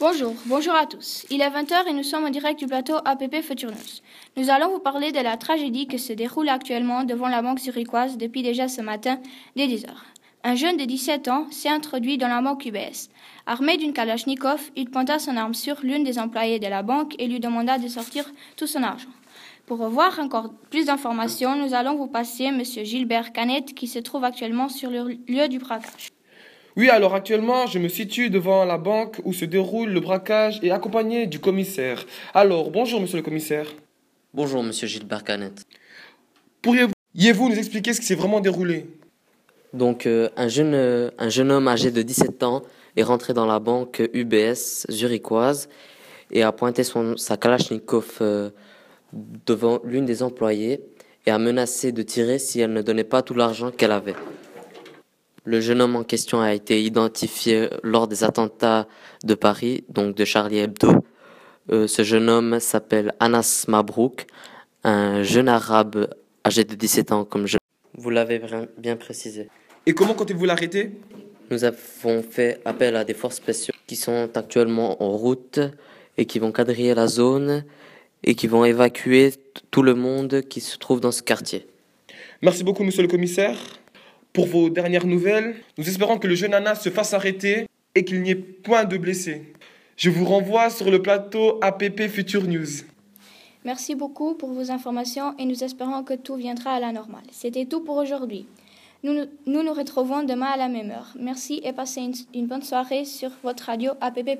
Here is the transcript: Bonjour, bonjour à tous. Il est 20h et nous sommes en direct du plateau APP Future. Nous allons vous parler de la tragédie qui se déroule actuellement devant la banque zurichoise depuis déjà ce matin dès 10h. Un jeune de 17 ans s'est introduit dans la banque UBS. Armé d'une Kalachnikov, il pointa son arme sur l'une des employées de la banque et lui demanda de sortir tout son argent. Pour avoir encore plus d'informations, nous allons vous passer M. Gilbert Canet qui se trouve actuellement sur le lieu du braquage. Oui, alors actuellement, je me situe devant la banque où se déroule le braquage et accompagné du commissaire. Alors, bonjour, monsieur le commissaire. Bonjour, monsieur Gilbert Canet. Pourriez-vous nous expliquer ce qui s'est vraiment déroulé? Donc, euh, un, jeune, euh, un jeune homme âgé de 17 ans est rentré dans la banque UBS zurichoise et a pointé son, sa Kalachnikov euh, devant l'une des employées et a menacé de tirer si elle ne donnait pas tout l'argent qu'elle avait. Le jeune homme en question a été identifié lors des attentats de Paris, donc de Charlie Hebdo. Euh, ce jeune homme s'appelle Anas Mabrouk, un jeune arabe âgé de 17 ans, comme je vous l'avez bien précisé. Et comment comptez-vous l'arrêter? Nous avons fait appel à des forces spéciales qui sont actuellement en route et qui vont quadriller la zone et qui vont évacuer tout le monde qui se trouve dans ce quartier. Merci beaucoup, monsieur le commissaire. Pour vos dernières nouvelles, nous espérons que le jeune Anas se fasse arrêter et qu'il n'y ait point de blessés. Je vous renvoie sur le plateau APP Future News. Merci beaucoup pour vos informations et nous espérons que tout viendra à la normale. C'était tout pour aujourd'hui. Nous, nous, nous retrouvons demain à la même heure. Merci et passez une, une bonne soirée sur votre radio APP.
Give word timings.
Bonjour, 0.00 0.32
bonjour 0.46 0.74
à 0.74 0.86
tous. 0.86 1.26
Il 1.28 1.42
est 1.42 1.50
20h 1.50 1.86
et 1.86 1.92
nous 1.92 2.02
sommes 2.02 2.24
en 2.24 2.30
direct 2.30 2.58
du 2.58 2.66
plateau 2.66 2.94
APP 3.04 3.42
Future. 3.42 3.74
Nous 4.38 4.48
allons 4.48 4.70
vous 4.70 4.78
parler 4.78 5.12
de 5.12 5.20
la 5.20 5.36
tragédie 5.36 5.86
qui 5.88 5.98
se 5.98 6.14
déroule 6.14 6.48
actuellement 6.48 7.04
devant 7.04 7.28
la 7.28 7.42
banque 7.42 7.58
zurichoise 7.58 8.16
depuis 8.16 8.42
déjà 8.42 8.66
ce 8.66 8.80
matin 8.80 9.18
dès 9.56 9.66
10h. 9.66 9.90
Un 10.42 10.54
jeune 10.54 10.78
de 10.78 10.86
17 10.86 11.28
ans 11.28 11.50
s'est 11.50 11.68
introduit 11.68 12.16
dans 12.16 12.28
la 12.28 12.40
banque 12.40 12.64
UBS. 12.64 13.10
Armé 13.44 13.76
d'une 13.76 13.92
Kalachnikov, 13.92 14.70
il 14.74 14.88
pointa 14.88 15.18
son 15.18 15.36
arme 15.36 15.52
sur 15.52 15.76
l'une 15.82 16.02
des 16.02 16.18
employées 16.18 16.58
de 16.58 16.68
la 16.68 16.82
banque 16.82 17.14
et 17.18 17.26
lui 17.26 17.38
demanda 17.38 17.76
de 17.76 17.88
sortir 17.88 18.24
tout 18.56 18.66
son 18.66 18.82
argent. 18.82 19.10
Pour 19.66 19.84
avoir 19.84 20.18
encore 20.18 20.50
plus 20.70 20.86
d'informations, 20.86 21.56
nous 21.56 21.74
allons 21.74 21.96
vous 21.96 22.08
passer 22.08 22.44
M. 22.44 22.62
Gilbert 22.64 23.34
Canet 23.34 23.74
qui 23.74 23.86
se 23.86 23.98
trouve 23.98 24.24
actuellement 24.24 24.70
sur 24.70 24.88
le 24.88 25.18
lieu 25.28 25.48
du 25.48 25.58
braquage. 25.58 26.09
Oui, 26.80 26.88
alors 26.88 27.14
actuellement, 27.14 27.66
je 27.66 27.78
me 27.78 27.88
situe 27.88 28.30
devant 28.30 28.64
la 28.64 28.78
banque 28.78 29.20
où 29.26 29.34
se 29.34 29.44
déroule 29.44 29.90
le 29.90 30.00
braquage 30.00 30.60
et 30.62 30.70
accompagné 30.70 31.26
du 31.26 31.38
commissaire. 31.38 32.06
Alors, 32.32 32.70
bonjour, 32.70 33.02
monsieur 33.02 33.18
le 33.18 33.22
commissaire. 33.22 33.66
Bonjour, 34.32 34.62
monsieur 34.62 34.88
Gilbert 34.88 35.22
Canet. 35.22 35.66
Pourriez-vous 36.62 37.50
nous 37.50 37.58
expliquer 37.58 37.92
ce 37.92 38.00
qui 38.00 38.06
s'est 38.06 38.14
vraiment 38.14 38.40
déroulé? 38.40 38.86
Donc, 39.74 40.06
euh, 40.06 40.30
un, 40.38 40.48
jeune, 40.48 40.72
euh, 40.72 41.10
un 41.18 41.28
jeune 41.28 41.52
homme 41.52 41.68
âgé 41.68 41.90
de 41.90 42.00
17 42.00 42.42
ans 42.44 42.62
est 42.96 43.02
rentré 43.02 43.34
dans 43.34 43.44
la 43.44 43.58
banque 43.58 44.02
UBS 44.14 44.86
zurichoise 44.88 45.68
et 46.30 46.42
a 46.42 46.50
pointé 46.50 46.82
son, 46.82 47.14
sa 47.18 47.36
Kalachnikov 47.36 48.16
euh, 48.22 48.48
devant 49.44 49.80
l'une 49.84 50.06
des 50.06 50.22
employées 50.22 50.80
et 51.26 51.30
a 51.30 51.36
menacé 51.36 51.92
de 51.92 52.00
tirer 52.00 52.38
si 52.38 52.58
elle 52.58 52.72
ne 52.72 52.80
donnait 52.80 53.04
pas 53.04 53.20
tout 53.20 53.34
l'argent 53.34 53.70
qu'elle 53.70 53.92
avait. 53.92 54.16
Le 55.50 55.60
jeune 55.60 55.82
homme 55.82 55.96
en 55.96 56.04
question 56.04 56.40
a 56.40 56.54
été 56.54 56.80
identifié 56.80 57.70
lors 57.82 58.06
des 58.06 58.22
attentats 58.22 58.86
de 59.24 59.34
Paris, 59.34 59.82
donc 59.88 60.14
de 60.14 60.24
Charlie 60.24 60.58
Hebdo. 60.58 61.04
Euh, 61.72 61.88
ce 61.88 62.04
jeune 62.04 62.30
homme 62.30 62.60
s'appelle 62.60 63.14
Anas 63.18 63.64
Mabrouk, 63.66 64.26
un 64.84 65.24
jeune 65.24 65.48
arabe 65.48 66.14
âgé 66.46 66.62
de 66.62 66.76
17 66.76 67.10
ans, 67.10 67.24
comme 67.24 67.48
je 67.48 67.58
vous 67.94 68.10
l'avez 68.10 68.40
bien 68.78 68.94
précisé. 68.94 69.48
Et 69.86 69.92
comment 69.92 70.14
comptez-vous 70.14 70.44
l'arrêter? 70.44 70.92
Nous 71.50 71.64
avons 71.64 72.22
fait 72.22 72.60
appel 72.64 72.94
à 72.94 73.02
des 73.02 73.14
forces 73.14 73.38
spéciales 73.38 73.76
qui 73.88 73.96
sont 73.96 74.30
actuellement 74.36 75.02
en 75.02 75.16
route 75.16 75.58
et 76.16 76.26
qui 76.26 76.38
vont 76.38 76.52
quadriller 76.52 76.94
la 76.94 77.08
zone 77.08 77.64
et 78.22 78.36
qui 78.36 78.46
vont 78.46 78.64
évacuer 78.64 79.32
tout 79.72 79.82
le 79.82 79.94
monde 79.96 80.42
qui 80.42 80.60
se 80.60 80.78
trouve 80.78 81.00
dans 81.00 81.10
ce 81.10 81.24
quartier. 81.24 81.66
Merci 82.40 82.62
beaucoup, 82.62 82.84
monsieur 82.84 83.02
le 83.02 83.08
commissaire. 83.08 83.56
Pour 84.32 84.46
vos 84.46 84.70
dernières 84.70 85.06
nouvelles, 85.06 85.56
nous 85.76 85.88
espérons 85.88 86.18
que 86.18 86.28
le 86.28 86.36
jeune 86.36 86.54
Anas 86.54 86.76
se 86.76 86.88
fasse 86.88 87.14
arrêter 87.14 87.66
et 87.94 88.04
qu'il 88.04 88.22
n'y 88.22 88.30
ait 88.30 88.36
point 88.36 88.84
de 88.84 88.96
blessés. 88.96 89.52
Je 89.96 90.08
vous 90.08 90.24
renvoie 90.24 90.70
sur 90.70 90.90
le 90.90 91.02
plateau 91.02 91.58
APP 91.62 92.08
Future 92.08 92.44
News. 92.44 92.84
Merci 93.64 93.94
beaucoup 93.94 94.34
pour 94.34 94.50
vos 94.50 94.70
informations 94.70 95.34
et 95.38 95.44
nous 95.44 95.64
espérons 95.64 96.04
que 96.04 96.14
tout 96.14 96.36
viendra 96.36 96.72
à 96.72 96.80
la 96.80 96.92
normale. 96.92 97.24
C'était 97.32 97.66
tout 97.66 97.80
pour 97.80 97.96
aujourd'hui. 97.96 98.46
Nous, 99.02 99.12
nous, 99.46 99.62
nous 99.62 99.72
retrouvons 99.72 100.22
demain 100.22 100.46
à 100.46 100.56
la 100.56 100.68
même 100.68 100.90
heure. 100.90 101.12
Merci 101.18 101.60
et 101.64 101.72
passez 101.72 102.00
une, 102.00 102.14
une 102.32 102.46
bonne 102.46 102.62
soirée 102.62 103.04
sur 103.04 103.30
votre 103.42 103.64
radio 103.64 103.92
APP. 104.00 104.38